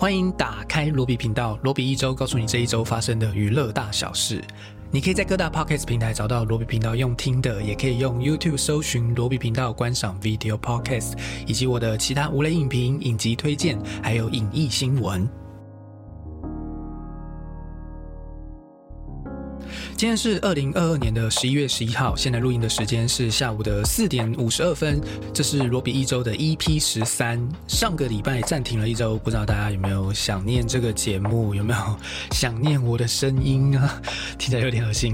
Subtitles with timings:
[0.00, 4.40] 欢迎打开罗比频道，罗比一周告诉你这一周发生的娱乐大小事。
[4.92, 11.14] 你可以在各大 podcast 平台找到罗比频道用听的，也可以用 YouTube 搜寻罗比频道观赏 video podcast，
[11.48, 15.28] 以及我的其他无雷影评、影集推荐，还有影艺新闻。
[19.98, 25.00] 今天是二零二二年的十一月十一号，现在录音的时间是下午的四点五十二分。
[25.34, 27.36] 这是罗比一周的 EP 十三。
[27.66, 31.52] 上个礼拜暂停了一周，不知道大家有没有想念这个节目？
[31.52, 31.96] 有没有
[32.30, 34.00] 想念我的声音啊？
[34.38, 35.12] 听起来有点恶心。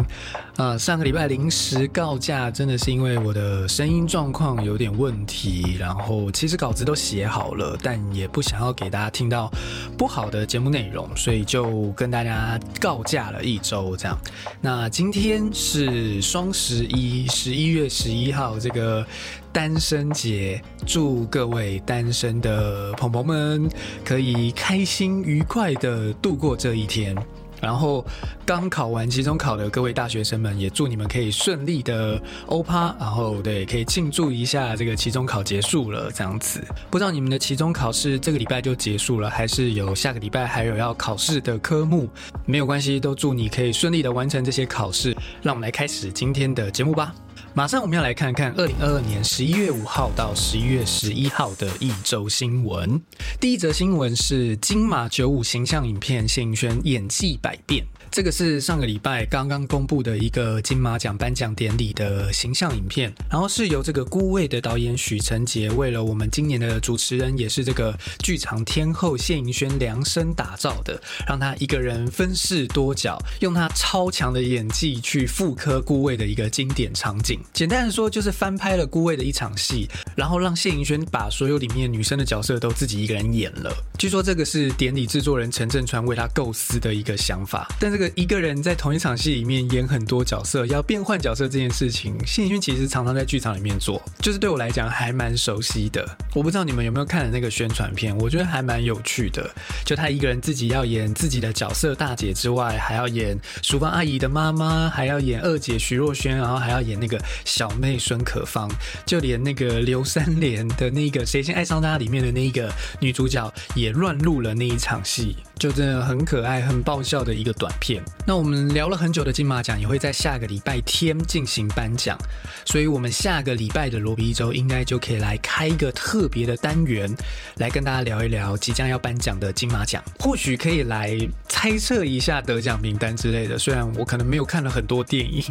[0.56, 5.76] 啊，上个礼拜临时告假，真的是因为我的声音状况有点问题。
[5.78, 9.50] 然后其实稿子都写好了，但也不想要给大家听到
[9.96, 13.96] 不好的节目内容，所以就跟大家告假了一周。
[13.96, 14.16] 这样，
[14.60, 19.04] 那今天是双十一，十一月十一号，这个
[19.52, 23.68] 单身节，祝各位单身的朋友们
[24.04, 27.16] 可以开心愉快的度过这一天。
[27.64, 28.04] 然后
[28.44, 36.62] 刚考完期中考的各位大学生们，也祝你们可以顺利的欧趴，然后对，可以庆祝一下这个期中考结束了这样子。
[36.90, 42.08] 不知道你们的期中考试这个礼拜就结束了，还是有下个礼拜还有要考试的科目？
[42.44, 45.16] 没有关系，都祝你可以顺利的完成这些考试。
[45.40, 47.14] 让我们来开始今天的节目吧。
[47.56, 53.00] 马上我们要来看看二零二二年十一月五号到十一月十一号的一周新闻。
[53.38, 57.86] 第一则新闻是金马九五形象影片谢盈萱演技百变。
[58.14, 77.40] 这个是上个礼拜刚刚公布的一个金马奖颁奖典礼的形象影片，然后是由这个孤味的导演许承杰为了我们今年的主持人，也是这个剧场天后谢盈萱量身打造的，让他一个人分饰多角，用他超强的演技去复刻孤味的一个经典场景。
[77.52, 83.76] 简单的说，就是翻拍了孤味的一场戏，然后让谢盈萱把所有里面女生的角色都自己一个人演了。
[83.98, 88.03] 据说这个是典礼制作人陈振川为他构思的一个想法，但这个。
[88.14, 96.04] 一个人在同一场戏里面演很多角色，要变换角色这件事情，谢盈萱其实常常在剧场里面做，就是对我来讲还蛮熟悉的。
[96.34, 99.48] 我不知道你们有没有看的那个宣传片，我觉得还蛮有趣的。
[99.84, 108.70] 就他一个人自己要演自己的角色大姐之外，还要演淑芳阿姨的妈妈，还要演二姐徐若瑄，然后还要演那个小妹孙可芳，
[109.06, 115.36] 就连那个刘三连的那个《谁先爱上他》里面的那一个女主角也乱入了那一场戏。
[115.56, 117.93] 就真的很可爱、很爆笑的一个短片。
[118.26, 122.18] 那我们聊了很久的金马奖也会在下个礼拜天进行颁奖，
[122.64, 127.14] 所以我们下个礼拜的罗比一周应该就可以来开一个特别的单元，
[127.56, 131.16] 来跟大家聊一聊即将要颁奖的金马奖，或许可以来
[131.48, 133.58] 猜测一下得奖名单之类的。
[133.58, 135.42] 虽然我可能没有看了很多电影，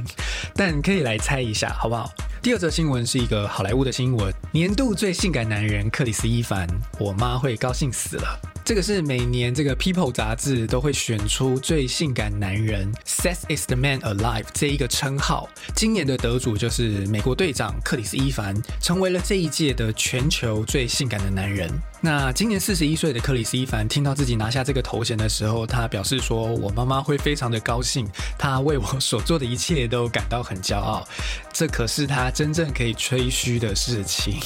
[0.55, 2.11] 但可以来猜一下，好不好？
[2.41, 6.67] 第二则新闻是一个好莱坞的新闻：年度最性感男人克里斯·伊凡，
[6.99, 8.39] 我妈会高兴死了。
[8.65, 15.49] 这个是每年这个 People 杂志都会选出最性感男人，Sex is the man alive 这一个称号。
[15.75, 21.69] 今年的得主就是美国队长克里斯伊凡，成为了这一届的全球最性感的男人。
[22.01, 28.07] 那今年四十一岁的克里斯伊凡听到自己拿下这个头衔的时候，他表示说：“我妈妈会非常的高兴，
[28.37, 31.07] 他为我所做的一切都感到很骄傲。
[31.51, 34.39] 这可是他真正可以吹嘘的事情。”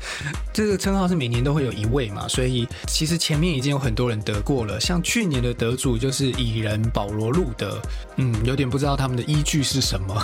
[0.52, 4.80] 这个称号是每年都会有一位嘛，所以其实前面已经有很多人得过了。
[4.80, 7.80] 像去年的得主就是蚁人保罗路德，
[8.16, 10.22] 嗯，有点不知道他们的依据是什么。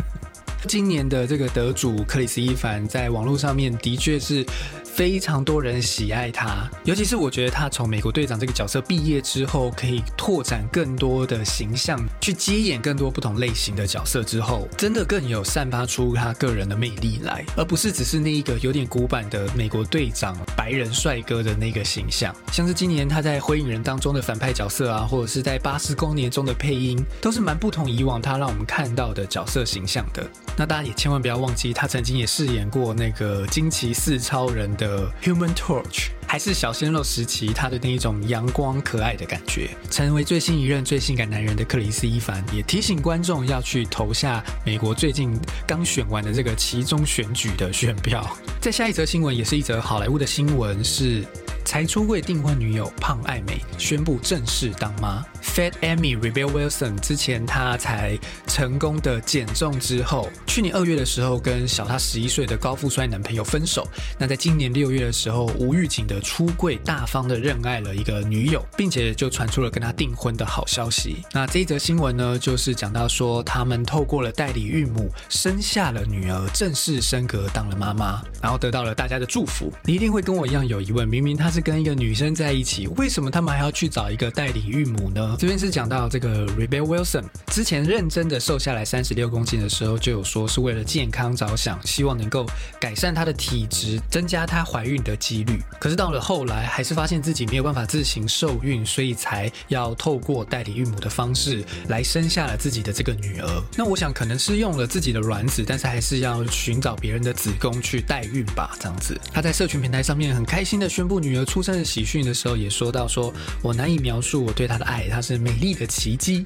[0.68, 4.46] 今年的这个得主克里斯伊凡在网络上面的确是。
[4.94, 22.34] 非常多人喜爱他，尤其是我觉得他从美国队长这个角色毕业之后，可以拓展更多的形象，去接演更多不同类型的角色之后，真的更有散发出他个人的魅力来，而不是只是那一个有点古板的美国队长白人帅哥的那个形象。
[22.52, 30.22] 像是今年他在《火影人》当中的反派角色啊，或者是在《八十光年》中的配音，都是蛮不同以往他让我们看到的角色形象的。
[30.54, 34.70] 那大家也千万不要忘记，他曾经也饰演过那个惊奇四超人。
[34.82, 45.38] 的 Human Torch 还是小鲜肉时期，他的那一种阳光可爱的感觉，成为最新一任最性感男人的克里斯·伊凡，也提醒观众要去投下美国最近
[45.68, 48.28] 刚选完的这个其中选举的选票。
[48.60, 51.24] 在下一则新闻，也是一则好莱坞的新闻是。
[51.64, 55.24] 才出柜订婚女友胖爱美宣布正式当妈。
[55.42, 63.86] Fat Amy Rebel Wilson 之前她才成功的减重之后，去年二月的时候跟小她十一岁的高富帅男朋友分手。
[64.18, 71.18] 那在今年六月的时候，无预警的出柜，大方的认爱了一个女友，并且就传出了跟他订婚的好消息。
[71.32, 79.72] 那这一则新闻呢，就是讲到说他们透过了代理孕母生下了女儿，正式升格当了妈妈，然后得到了大家的祝福。
[79.84, 81.62] 你一定会跟我一样有疑问，明明他是。
[81.62, 85.36] 跟一个女生在一起，为什么他们还要去找一个代理孕母呢？
[85.38, 87.22] 这边是讲到这个 Rebel Wilson
[87.52, 92.44] 之前认真的瘦下来三十六公斤的时候，就有说是为了健康着想，希望能够
[92.80, 95.62] 改善她的体质，增加她怀孕的几率。
[95.78, 103.62] 可是到了后来，还是发现自己没有办法自行受孕，所以才要透过代理孕母的方式来生下了自己的这个女儿。
[103.76, 109.16] 那我想可能是用了自己的卵子，但是还是要寻找别人的子宫去代孕吧，这样子。
[109.32, 116.44] 她在社群平台上面很开心的宣布女儿出生的喜讯的时候，也说到说我难以描述我对她的爱，她是美丽的奇迹。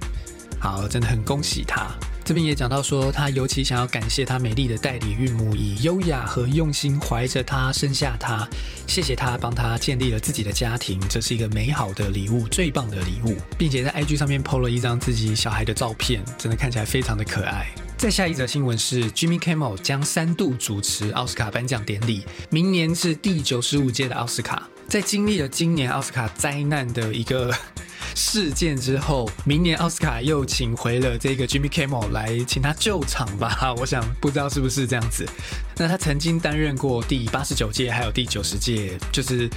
[0.59, 1.89] 好，真的很恭喜她。
[2.25, 8.45] 这边也讲到说，他尤其想要感谢他美丽的代理孕母，以优雅和用心怀着她生下她，
[8.89, 17.69] 谢谢她帮他建立了自己的家庭，这是一个美好的礼物，最棒的礼物，并且在 IG 上面 PO 了一张自己小孩的照片，真的看起来非常的可爱。
[17.97, 24.69] 再下一则新闻是，Jimmy Kimmel 将三度主持奥斯卡颁奖典礼，明年是第九十五届的奥斯卡。
[24.89, 27.55] 在经历了今年奥斯卡灾难的一个。
[28.19, 33.75] 事件之后，明年奥斯卡又请回了这个 Jimmy Kimmel 来请他救场吧？
[33.77, 35.29] 我想不知道是不是这样子。
[35.77, 39.49] 那他曾经担任过第八十九届还有第九十届，就是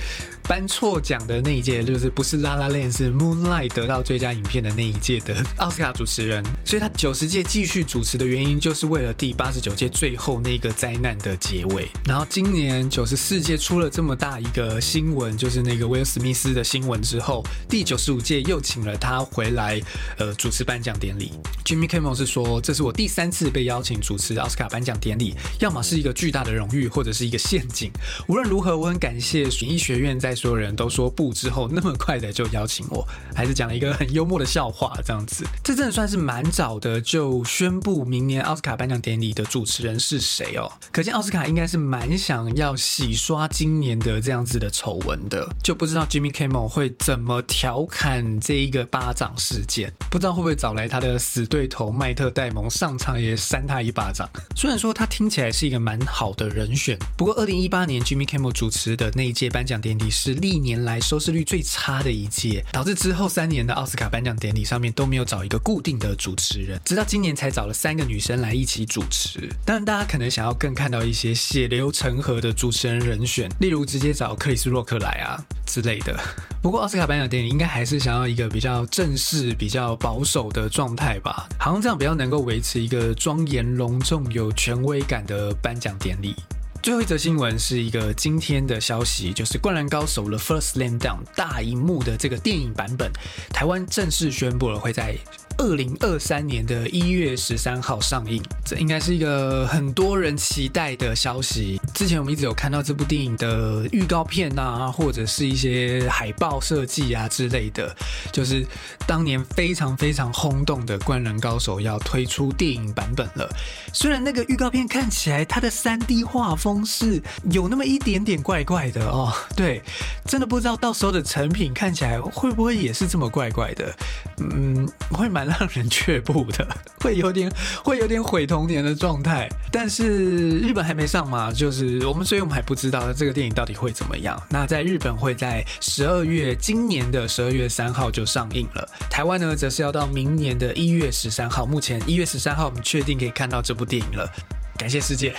[0.43, 6.43] 颁错奖的那一届，就是不是《拉拉链》是《Moonlight》得到最佳影片的那一届的奥斯卡主持人。
[6.65, 11.87] 所以他九十届继续主持的原因，就是为了第八十九届最后那个灾难的结尾。
[12.05, 18.39] 然后今年九十四届出了这么大一个新闻，就是那个威尔史密斯的新闻之后，第九十五届。
[18.49, 19.79] 又请了他回来，
[20.17, 21.31] 呃，主持颁奖典礼。
[21.63, 27.91] Jimmy Kimmel 是说，这是我第三次被邀请主持奥斯卡颁奖典礼，要么是一个巨大的荣誉，或者是一个陷阱。
[28.27, 35.45] 无论如何，我很感谢演艺学院在所有人都说不之后，那么快的就邀请我，还是讲了一个很幽默的笑话，这样子。
[35.63, 40.71] 这真的算是蛮早的就宣布明年奥斯卡颁奖典礼的主持人是谁哦。
[40.91, 48.09] 可见奥斯卡应该是蛮想要洗刷今年的这样子的丑闻的，就不知道 Jimmy Kimmel 会怎么调侃。
[48.39, 54.27] 这一个巴掌事件，不知道会不会找来他的死对头麦特戴蒙上场也扇他一巴掌。
[54.55, 69.49] 虽然说他听起来是一个蛮好的人选，不过二零一八年 Jimmy Kimmel 主持的那一届颁奖典礼是历年来收视率最差的一届，导致之后三年的奥斯卡颁奖典礼上面都没有找一个固定的主持人，直到今年才找了三个女生来一起主持。
[69.65, 76.19] 当然，大家可能想要更看到一些血流成河的主持人人选，例如直接找克里斯洛克来啊之类的。
[76.61, 78.29] 不过奥斯卡颁奖典礼应该还是想要。
[78.29, 86.35] 一个比较正式、比较保守的状态吧，好像这样比较能够维持一个庄严、隆重、有权威感的颁奖典礼。
[86.81, 93.11] 最后一则新闻是一个今天的消息，就是《灌篮高手》的 First Slam Down 大荧幕的这个电影版本，
[93.51, 95.17] 台湾正式宣布了会在。
[95.61, 101.77] 二零二三年的一月十三号上映，这应该是一个很多人期待的消息。
[101.93, 107.93] 之前我们一直有看到这部电影的预告片啊，或者是一些海报设计啊之类的，
[108.31, 108.65] 就是
[109.05, 113.53] 当年非常非常轰动的《灌篮高手》要推出电影版本了。
[113.91, 117.21] 虽然那个预告片看起来它的三 D 画风是
[117.51, 119.81] 有那么一点点怪怪的哦，对，
[120.25, 123.93] 真的不知道到时候的成品看起来会不会也是这么怪怪的。
[124.37, 125.49] 嗯，会蛮。
[125.49, 126.67] 让人却步的，
[127.01, 127.51] 会有点
[127.83, 129.49] 会有点毁童年的状态。
[129.71, 134.39] 但是日本还没上嘛，就是我们，所以我们还不知道这个电影到底会怎么样。
[134.47, 138.87] 那在日本会在十二月，今年的十二月三号就上映了。
[139.09, 141.65] 台湾呢，则是要到明年的一月十三号。
[141.65, 144.31] 目前一月十三号，我们确定可以看到这部电影了。
[144.77, 145.33] 感谢世界。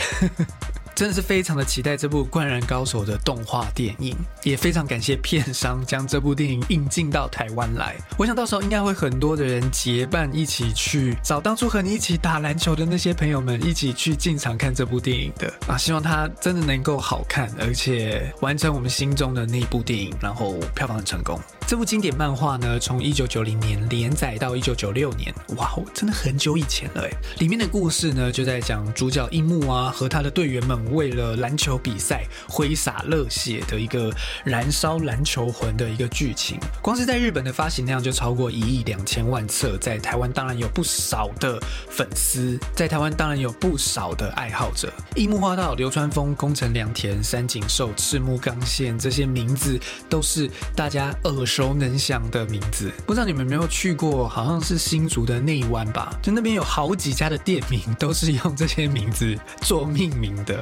[1.00, 7.96] 真的是非常的期待这部《灌篮高手》的动画电影，也非常感谢片商将这部电影引进到台湾来。
[8.18, 15.74] 我想到时候应该会很多的人结伴一起去找当初和你一起打篮球的那些朋友们一起去进场看这部电影的啊！
[15.78, 21.40] 希望它真的能够好看，而且完成我们心中的那部电影，然后票房很成功。
[21.70, 27.10] 这部经典漫画呢，从一九九零年连载到一九九六年，哇哦，真的很久以前了哎。
[27.38, 34.12] 里面的故事呢，就在讲主角樱木啊和他的队员们为了篮球比赛挥洒热血的一个
[34.42, 36.58] 燃烧篮球魂的一个剧情。
[36.82, 41.56] 光是在日本的发行量就超过一亿两千万册，在台湾当然有不少的
[41.88, 44.92] 粉丝，在台湾当然有不少的爱好者。
[45.14, 51.59] 樱木花道、流川枫、宫城良田、三井寿、赤木刚宪这些名字都是大家耳熟。
[51.60, 54.26] 熟能详的名字，不知道你们有没有去过？
[54.26, 60.58] 好像是新竹的内湾吧，就那边有好几家的店名都是用这些名字做命名的，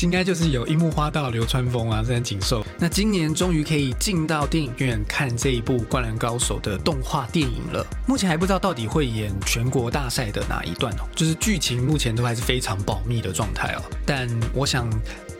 [0.00, 2.64] 应该就是有樱木花道、流川枫啊、三井寿。
[2.78, 7.86] 那今年终于可以进到电影院看这一部《灌篮高手》的动画电影了。
[8.06, 13.82] 目前还不知道到底会演全国大赛的哪一段哦，就是剧情目前都还是非常保密的状态哦。
[14.06, 14.88] 但我想。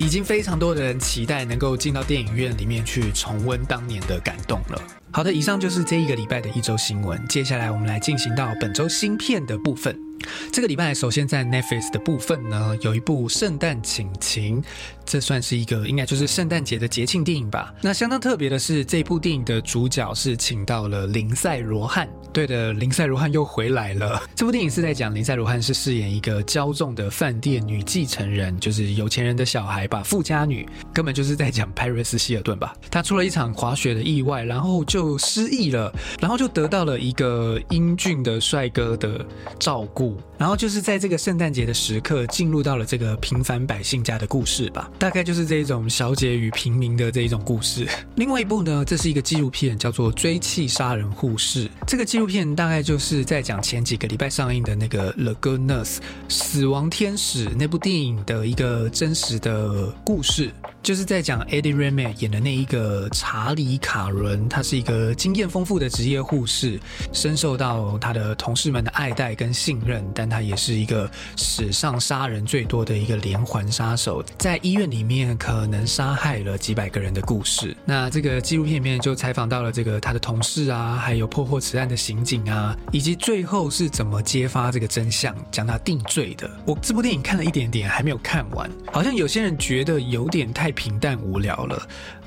[0.00, 4.82] 已经非常多的人期待能够进到电影院里面去重温当年的感动了。
[5.12, 7.22] 好的，以上就是这一个礼拜的一周新闻。
[7.28, 10.09] 接下来我们来进行到本周新片的部分。
[10.52, 14.60] 这个礼拜，首先在 Netflix 的部分呢，有一部《圣诞请情》，
[15.04, 17.72] 这算是一个应该就是圣诞节的节庆电影吧。
[17.80, 22.08] 那相当特别的是，这部电影的主角是请到了林赛罗汉。
[22.32, 24.22] 对的，林赛罗汉又回来了。
[24.36, 32.72] 这部电影是在讲林赛罗汉是饰演一个骄纵的饭店女继承人，就是有钱人的小孩吧，富家女，根本就是在讲派瑞斯希尔顿吧。
[32.90, 39.26] 他出了一场滑雪的意外，然后就失忆了，然后就得到了一个英俊的帅哥的
[39.58, 44.90] 照顾，然后就是在这个圣诞节的时刻，进入到了这个平凡百姓家的故事吧。
[44.98, 47.86] 大概就是这一种小姐与平民的这一种故事。
[48.16, 51.66] 另外一部呢，这是一个纪录片，叫做《追妻杀人护士》。
[51.86, 55.96] 这个纪录片大概就是在讲前几个礼拜上映的那个《The Good Nurse》
[56.28, 60.50] 死亡天使那部电影的一个真实的故事，
[60.82, 66.80] 就是在讲 Eddie r e m a 演的那一个查理卡伦，他是一个经验丰富的职业护士，
[67.12, 77.76] 深受到他的同事们的爱戴跟信任，但他也是一个史上杀人最多的一个连环杀手，在医院里面可能杀害了几百个人的故事。
[77.84, 86.50] 那这个纪录片里面就采访到了这个他的同事啊，还有破获此案的刑警啊，以及最后是怎么揭发这个真相，将他定罪的。
[86.64, 88.70] 我这部电影看了一点点，还没有看完。
[88.90, 91.80] 好像有些人觉得有点太平淡无聊了，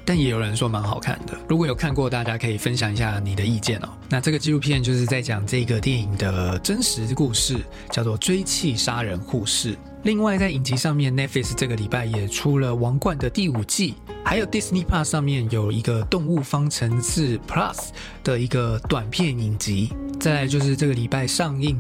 [0.06, 1.38] 但也有人说蛮好看的。
[1.48, 3.90] 如果有看过，大家可以分享一下你的意见哦。
[4.10, 7.58] 那这个纪录片就是在讲这个电影的真实故事，
[7.92, 9.74] 叫做《追妻杀人护士》。
[10.04, 13.96] 另外，在影集上面，Netflix 这个礼拜也出了《王冠》的第五季，
[14.26, 17.74] 还有 Disney Plus 上面有一个《动物方程式 Plus》
[18.22, 19.94] 的一个短片影集。
[20.20, 21.78] 再来就是这个礼拜上映，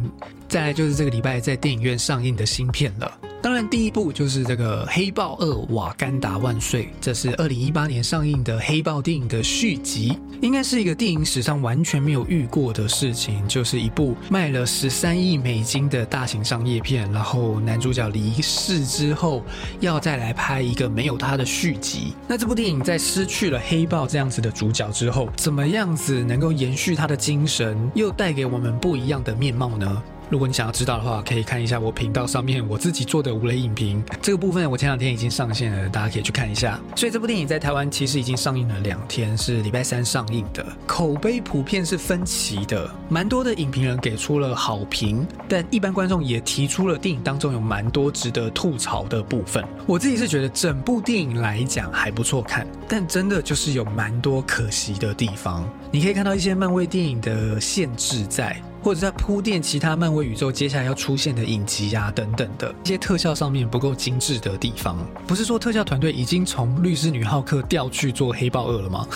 [0.47, 3.11] 再来就是这个礼拜在电影院上映的新片了。
[3.43, 19.43] 当然，第一部就是这个《黑豹二：瓦干达万岁》，这是二零一八年上映的黑豹电影的续集，应该是一个电影史上完全没有遇过的事情，就是一部卖了十三亿美金的大型商业片，然后男主角离世之后，
[19.81, 22.13] 要再来拍一个没有他的续集。
[22.29, 30.01] 那这部电影在失去了黑豹这样子的主角之后，怎么样子能够延续他的精神，又带给我们不一样的面貌呢？
[30.33, 34.03] 如果你想要知道的话，可以看一下我频道上面我自己做的无雷影评。
[34.19, 36.79] 这个部分我前两天已经上线了，大家可以去看一下。
[36.95, 40.65] 所以这部电影在台湾其实已经上映了两天，是礼拜三上映的。
[40.87, 49.63] 口碑普遍是分歧的，蛮多的影评人给出了好评，但一般观众也提出了电影当中有蛮多值得吐槽的部分。
[49.85, 55.63] 我自己是觉得整部电影来讲还不错看，但真的就是有蛮多可惜的地方。
[55.91, 58.59] 你可以看到一些漫威电影的限制在。
[58.83, 69.07] 或者在铺垫其他漫威宇宙接下来要出现的影集呀等等的一些特效上面不够精致的地方，不是说特效团队已经从律师女浩克调去做黑豹二了吗？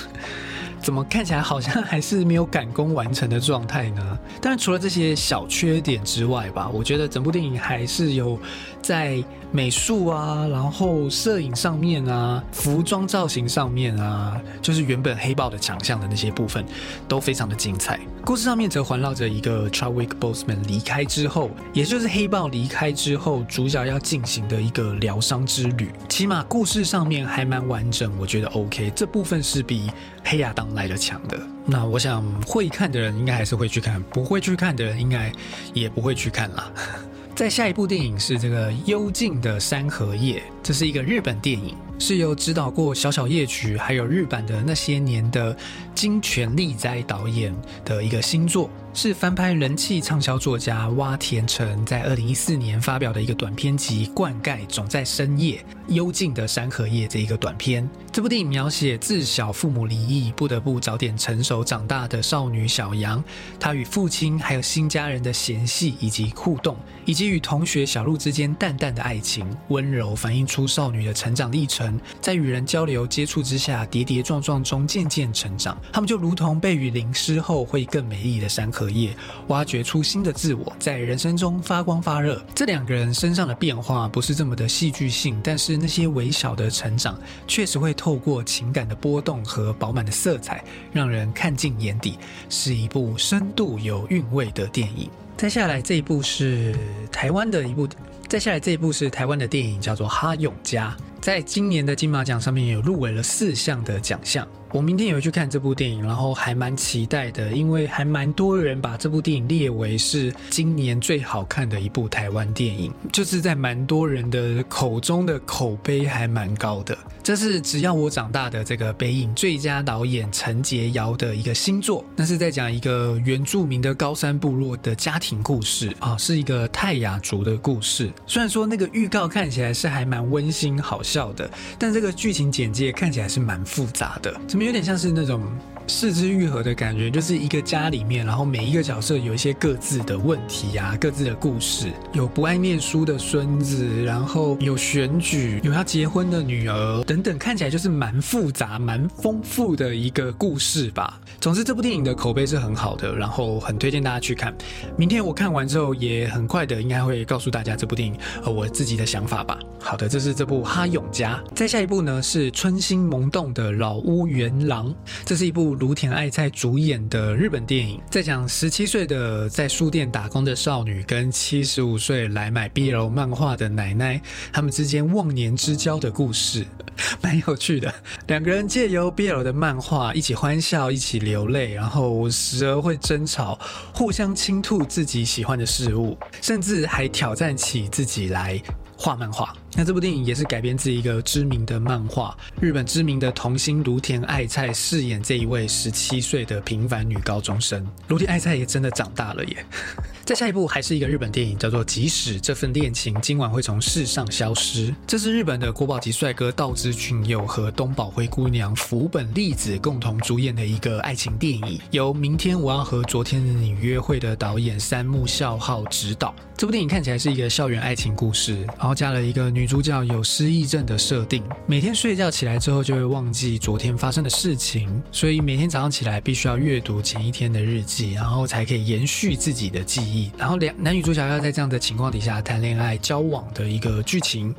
[0.81, 4.19] 怎么看起来好像还是没有赶工完成的状态呢？
[4.41, 8.39] 当然，除了这些小缺点之外吧，我觉得整部电影还是有
[8.81, 16.65] 在美术啊，然后摄影上面啊，服装造型上面啊，就是原本黑豹的强项的那些部分，
[17.07, 18.00] 都非常的精彩。
[18.25, 25.89] 故事上面则环绕着一个 Chadwick Boseman 离开之后，也就是黑豹离开之后，主角要进行的一个疗伤之旅。
[26.10, 28.91] 起码故事上面还蛮完整，我觉得 OK。
[28.93, 29.89] 这部分是比
[30.25, 31.39] 黑亚当来的强的。
[31.65, 35.31] 那我想会看的人应该还是会去看，不会去看的人应该
[35.74, 36.71] 也不会去看啦。
[37.36, 41.75] 在下一部电影是这个《幽静的山河夜》，这是一个日本电影。
[42.00, 45.55] 是由指导过《小小夜曲》还有日版的那些年的
[45.95, 47.51] 金泉利哉导演
[47.83, 48.69] 的一个新作，
[49.00, 57.88] 是翻拍人气畅销作家洼田成在二零一四年发表的一个短篇集《灌溉总在深夜幽静的山河夜》这一个短片。
[58.12, 63.24] 这部电影描写自小父母离异，不得不早点成熟长大的少女小杨，
[63.60, 66.75] 她与父亲还有新家人的嫌隙以及互动，
[67.06, 72.00] 以及与同学小鹿之间淡淡的爱情，温柔反映出少女的成长历程。
[72.20, 75.80] 在与人交流接触之下，跌跌撞撞中渐渐成长。
[75.94, 79.15] 他们就如同被雨淋湿后会更美丽的山河叶，
[79.48, 82.41] 挖掘出新的自我，在人生中发光发热。
[82.53, 92.17] 这两个人身上的变化不是这么的戏剧性，但是那些微小的成长，确实会透过情感的波动和饱满的色彩，让人看进眼底，
[92.50, 95.10] 是一部深度有韵味的电影。
[95.36, 96.75] 再下来这一部是
[97.12, 97.88] 台湾的一部，
[98.27, 100.96] 再下来这一部是台湾的电影，叫做《哈永家》。
[101.22, 116.97] 在今年的金马奖上面有入围了四项的奖项，我明天也会去看这部电影，然后还蛮期待的，因为还蛮多人把这部电影列为是今年最好看的一部台湾电影，就是在蛮多人的口中的口碑还蛮高的。
[117.24, 128.09] 这是只要我长大的这个北影最佳导演陈洁瑶的一个新作，那是在讲一个原住民的高山部落的家庭故事啊，是一个泰雅族的故事。
[128.25, 134.33] 虽然说那个预告看起来是还蛮温馨好笑的，但这个剧情简介看起来是蛮复杂的，
[134.66, 135.42] 有点像是那种。
[135.90, 141.88] 四肢愈合的感觉，就是一个家里面，然后每一个角色有一些各自的问题呀，各自的故事。
[142.12, 151.22] 有不爱念书的孙子，然后有选举，有要结婚的女儿等等，看起来就是蛮复杂、蛮丰富的一个故事吧。
[151.40, 154.54] 总之，这部电影的口碑是很好的，然后很推荐大家去看。
[154.98, 159.58] 明天我看完之后，也很快的应该会告诉大家这部电影呃我自己的想法吧。
[159.80, 161.42] 好的，这是这部《哈永家》。
[161.56, 164.94] 再下一部呢是春心萌动的老屋园元郎，
[165.25, 165.68] 这是一部。
[165.75, 174.20] 芦田爱菜主演的日本电影，在讲十七岁的在书店打工的少女跟七十五岁来买 BL 漫画的奶奶，
[174.51, 176.66] 他们之间忘年之交的故事，
[177.22, 177.94] 蛮有趣的。
[178.27, 183.60] 两个人借由 BL 的漫画一起欢笑，一起流泪，然后时而会争吵，
[183.94, 188.62] 互相倾吐自己喜欢的事物，甚至还挑战起自己来。
[189.00, 192.36] 画漫画，那这部电影也是改编自一个知名的漫画。
[192.59, 197.86] 日本知名的童星芦田爱菜饰演这一位十七岁的平凡女高中生。
[198.07, 199.65] 芦田爱菜也真的长大了耶。
[200.25, 204.89] 再下一部还是一个日本电影，叫做《即使这份恋情今晚会从世上消失》。
[205.05, 216.36] 这是日本的国宝级帅哥道枝骏佑和东宝灰姑娘福本莉子共同主演的一个爱情电影，由明天我要和昨天的你约会的导演三木孝浩执导。
[216.57, 230.32] 这部电影看起来是一个校园爱情故事，然后加了一个女主角有失忆症的设定，每天睡觉起来之后就会忘记昨天发生的事情，所以每天早上起来必须要阅读前一天的日记，然后才可以延续自己的记忆。
[230.38, 234.54] 然后两男女主角要在这样的情况底下谈恋爱交往的一个剧情。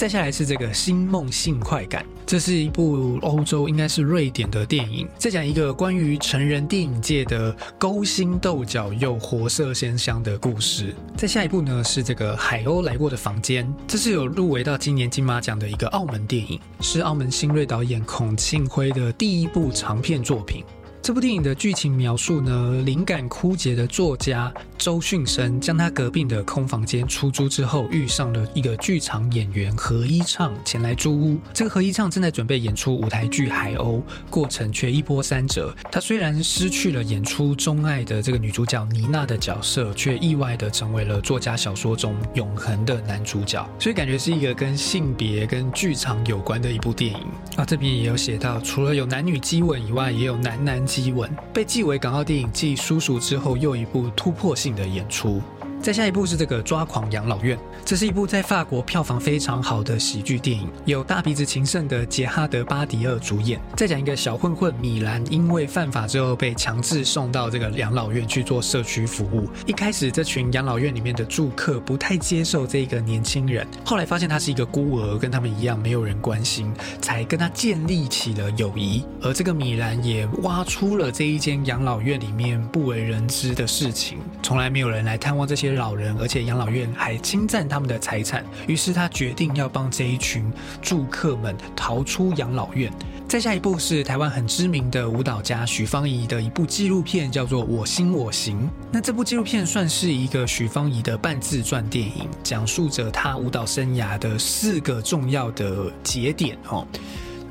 [0.00, 10.94] 再下来是这个《新梦性快感》，这是一部欧洲应该是瑞典的电影，在讲一个关于成人电影界的勾心斗角又活色鲜香的故事。
[11.18, 20.64] 再下一部呢是这个《海鸥来过的房间》，这是有入围到今年金马奖的一个澳门电影，是澳门新锐导演孔庆辉的第一部长片作品。
[21.02, 31.38] 这部电影的剧情描述呢，灵感枯竭的作家周迅生将他隔壁的空房间出租之后，遇上了一个剧场演员何一畅前来租屋。
[31.54, 35.74] 这个何一畅正在准备演出舞台剧《海鸥》，过程却一波三折。
[35.90, 43.66] 他虽然失去了演出钟爱的这个女主角妮娜的角色，却意外的成为了作家小说中永恒的男主角。
[43.78, 47.20] 所以感觉是一个跟性别跟剧场有关的一部电影
[47.56, 47.64] 啊。
[47.64, 50.89] 这边也有写到，除了有男女激吻以外，也有男男。
[50.90, 55.40] 基吻被寄为港澳电影继《叔叔》之后又一部突破性的演出。
[55.82, 63.58] 再下一部是这个抓狂养老院，这是一部在法国票房非常好的喜剧电影，有大鼻子情圣的杰哈德巴迪尔主演。
[63.78, 69.48] 再讲一个小混混米兰，因为犯法之后被强制送到这个养老院去做社区服务。
[69.64, 79.02] 一开始这群养老院里面的住客不太接受这个年轻人，后来发现他是一个孤儿，跟他们一样没有人关心，才跟他建立起了友谊。
[79.22, 85.69] 而这个米兰也挖出了这一间养老院里面不为人知的事情，从来没有人来探望这些。
[85.74, 92.92] 老人，而且养老院还侵占他们的财产，于是他决定要帮这一群住客们逃出养老院。
[93.28, 98.58] 再下一部是台湾很知名的舞蹈家许芳宜的一部纪录片，叫做《我心我行》。
[98.90, 106.84] 那这部纪录片算是一个许芳宜的半自传电影，讲述着她舞蹈生涯的四个重要的节点哦，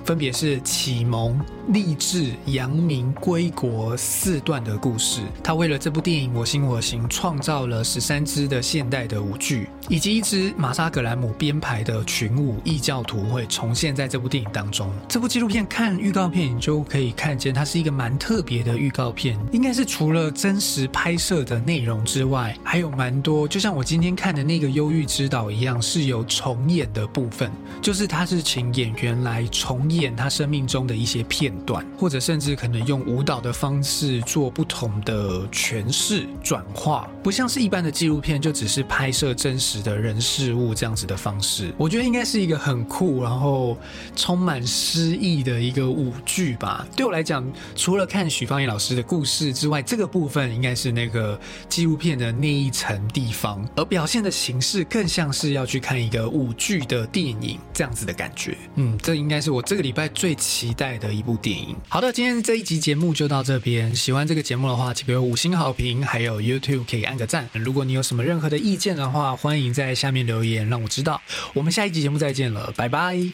[0.10, 1.39] 分别是启蒙。
[1.72, 5.22] 励志、扬名、归国四段的故事。
[5.43, 14.89] 他为了这部电影《我行我行》创造了十三支的现代的舞剧，以及一支玛莎·格兰姆编排的群舞异教徒会重现在这部电影当中。
[15.08, 19.38] 这部纪录片看预告片你就可以看见，它是一个蛮特别的预告片。
[19.52, 31.54] 应该是除了真实拍摄的内容之外，还有蛮多，就像我今天看的那个《忧郁之岛》一样，是有重演的部分，就是他是请演员来重演他生命中的一些片。
[31.65, 43.78] 段，或者甚至可能用舞蹈的方式做不同的诠释转化，不像是一般的纪录片，就只是拍摄真实的人事物这样子的方式，我觉得应该是一个很酷，然后
[44.15, 46.86] 充满诗意的一个舞剧吧。
[46.96, 51.39] 对我来讲，除了看许芳怡老师的故事之外，这个部分应该是那个
[51.70, 58.58] 纪录片的那一层地方，而表现的形式更像是要去看一个舞剧的电影这样子的感觉。
[58.76, 61.76] 嗯，这应该是我这个礼拜最期待的一部电影。
[61.88, 63.96] 好的，今天这一集节目就到这边。
[63.96, 67.48] 喜欢这个节目的话，请给我五星好评，还有 YouTube 可以按个赞。
[67.54, 69.69] 如果你有什么任何的意见的话，欢迎。
[69.74, 71.22] 在下面留言，让我知道
[71.54, 72.74] 我们下一集节目再见了。
[72.76, 73.32] 拜拜！